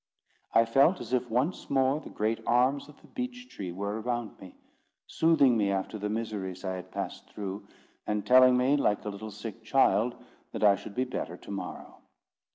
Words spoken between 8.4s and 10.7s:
me, like a little sick child, that